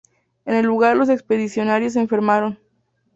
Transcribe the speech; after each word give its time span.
En 0.45 0.55
el 0.55 0.65
lugar 0.65 0.97
los 0.97 1.09
expedicionarios 1.09 1.95
enfermaron. 1.95 2.57